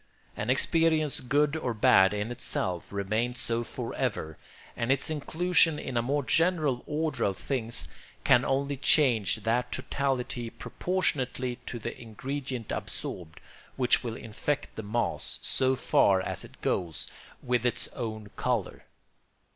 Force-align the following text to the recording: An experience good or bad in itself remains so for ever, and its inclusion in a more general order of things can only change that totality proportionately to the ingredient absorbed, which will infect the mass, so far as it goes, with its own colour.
An 0.35 0.49
experience 0.49 1.19
good 1.19 1.55
or 1.55 1.75
bad 1.75 2.11
in 2.11 2.31
itself 2.31 2.91
remains 2.91 3.39
so 3.39 3.63
for 3.63 3.93
ever, 3.93 4.35
and 4.75 4.91
its 4.91 5.11
inclusion 5.11 5.77
in 5.77 5.95
a 5.95 6.01
more 6.01 6.23
general 6.23 6.81
order 6.87 7.23
of 7.23 7.37
things 7.37 7.87
can 8.23 8.43
only 8.43 8.77
change 8.77 9.35
that 9.35 9.71
totality 9.71 10.49
proportionately 10.49 11.57
to 11.67 11.77
the 11.77 11.95
ingredient 12.01 12.71
absorbed, 12.71 13.39
which 13.75 14.03
will 14.03 14.15
infect 14.15 14.75
the 14.75 14.81
mass, 14.81 15.37
so 15.43 15.75
far 15.75 16.19
as 16.19 16.43
it 16.43 16.59
goes, 16.61 17.07
with 17.43 17.63
its 17.63 17.87
own 17.89 18.31
colour. 18.35 18.85